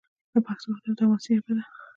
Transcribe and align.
پښتو 0.45 0.67
د 0.71 0.75
ادب 0.87 0.99
او 1.05 1.09
حماسې 1.11 1.31
ژبه 1.37 1.51
ده. 1.57 1.63